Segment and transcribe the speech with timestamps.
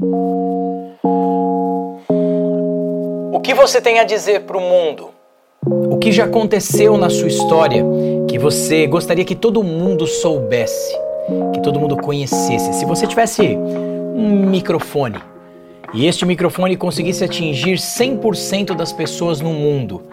[0.00, 1.80] O
[3.42, 5.10] que você tem a dizer para o mundo?
[5.66, 7.84] O que já aconteceu na sua história
[8.28, 10.96] que você gostaria que todo mundo soubesse,
[11.52, 12.74] que todo mundo conhecesse?
[12.74, 15.18] Se você tivesse um microfone
[15.92, 20.04] e este microfone conseguisse atingir 100% das pessoas no mundo,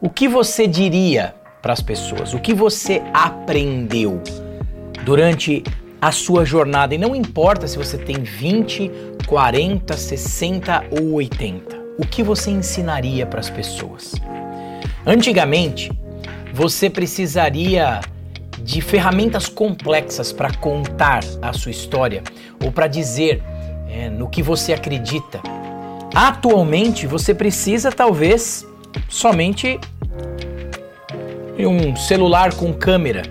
[0.00, 2.32] o que você diria para as pessoas?
[2.32, 4.22] O que você aprendeu
[5.04, 5.62] durante
[6.00, 6.94] a sua jornada?
[6.94, 11.78] E não importa se você tem 20, 40, 60 ou 80.
[11.96, 14.12] O que você ensinaria para as pessoas?
[15.06, 15.92] Antigamente,
[16.52, 18.00] você precisaria
[18.58, 22.24] de ferramentas complexas para contar a sua história
[22.60, 23.40] ou para dizer
[23.88, 25.40] é, no que você acredita.
[26.12, 28.66] Atualmente, você precisa talvez
[29.08, 29.78] somente
[31.56, 33.22] um celular com câmera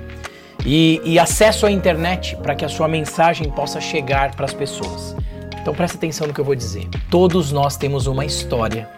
[0.66, 5.19] e, e acesso à internet para que a sua mensagem possa chegar para as pessoas.
[5.62, 6.88] Então presta atenção no que eu vou dizer.
[7.09, 8.90] Todos nós temos uma história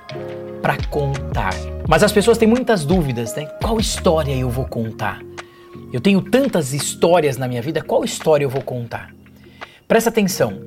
[0.62, 1.54] para contar.
[1.87, 3.45] Mas as pessoas têm muitas dúvidas, né?
[3.62, 5.21] Qual história eu vou contar?
[5.91, 9.13] Eu tenho tantas histórias na minha vida, qual história eu vou contar?
[9.87, 10.62] Presta atenção.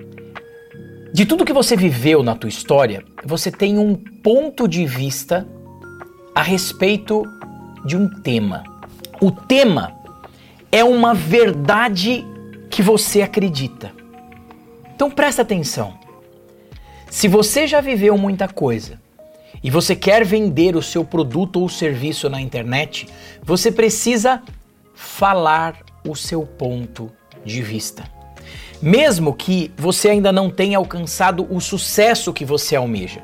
[1.12, 5.46] De tudo que você viveu na tua história, você tem um ponto de vista
[6.34, 7.22] a respeito
[7.86, 8.64] de um tema.
[9.20, 9.94] O tema
[10.72, 12.26] é uma verdade
[12.68, 13.92] que você acredita.
[14.94, 15.98] Então presta atenção.
[17.10, 19.00] Se você já viveu muita coisa
[19.62, 23.08] e você quer vender o seu produto ou serviço na internet,
[23.42, 24.42] você precisa
[24.94, 27.10] falar o seu ponto
[27.44, 28.04] de vista.
[28.80, 33.22] Mesmo que você ainda não tenha alcançado o sucesso que você almeja.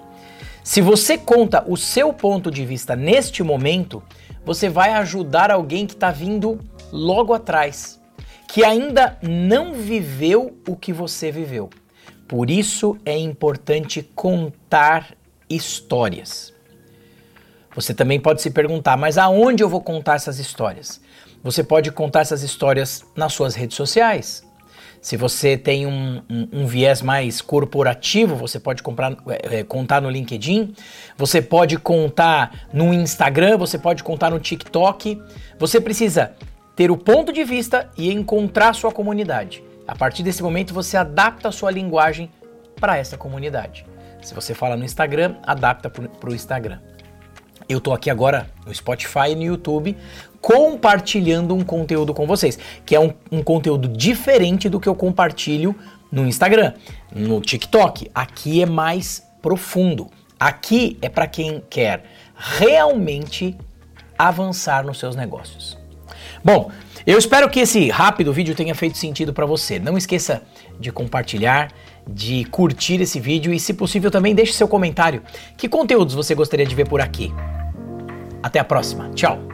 [0.64, 4.02] Se você conta o seu ponto de vista neste momento,
[4.44, 6.58] você vai ajudar alguém que está vindo
[6.92, 7.99] logo atrás,
[8.52, 11.70] que ainda não viveu o que você viveu.
[12.26, 15.14] Por isso é importante contar
[15.48, 16.52] histórias.
[17.74, 21.00] Você também pode se perguntar, mas aonde eu vou contar essas histórias?
[21.42, 24.44] Você pode contar essas histórias nas suas redes sociais.
[25.00, 30.10] Se você tem um, um, um viés mais corporativo, você pode comprar, é, contar no
[30.10, 30.74] LinkedIn,
[31.16, 35.22] você pode contar no Instagram, você pode contar no TikTok.
[35.58, 36.32] Você precisa
[36.80, 39.62] ter o ponto de vista e encontrar sua comunidade.
[39.86, 42.30] A partir desse momento, você adapta a sua linguagem
[42.80, 43.84] para essa comunidade.
[44.22, 46.78] Se você fala no Instagram, adapta para o Instagram.
[47.68, 49.94] Eu estou aqui agora no Spotify e no YouTube
[50.40, 55.76] compartilhando um conteúdo com vocês, que é um, um conteúdo diferente do que eu compartilho
[56.10, 56.72] no Instagram,
[57.14, 58.10] no TikTok.
[58.14, 60.10] Aqui é mais profundo.
[60.38, 62.04] Aqui é para quem quer
[62.34, 63.54] realmente
[64.16, 65.79] avançar nos seus negócios.
[66.42, 66.70] Bom,
[67.06, 69.78] eu espero que esse rápido vídeo tenha feito sentido para você.
[69.78, 70.42] Não esqueça
[70.78, 71.72] de compartilhar,
[72.06, 75.22] de curtir esse vídeo e, se possível, também deixe seu comentário.
[75.56, 77.32] Que conteúdos você gostaria de ver por aqui?
[78.42, 79.10] Até a próxima.
[79.14, 79.49] Tchau.